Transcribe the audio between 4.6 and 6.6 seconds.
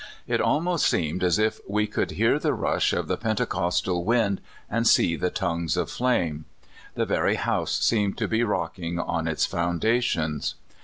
and see the tongues of flame.